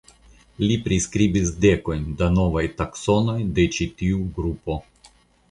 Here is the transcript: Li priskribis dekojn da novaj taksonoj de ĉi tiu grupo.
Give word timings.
Li 0.61 0.77
priskribis 0.85 1.51
dekojn 1.65 2.07
da 2.21 2.31
novaj 2.39 2.65
taksonoj 2.81 3.37
de 3.61 3.67
ĉi 3.77 3.89
tiu 4.01 4.27
grupo. 4.41 4.81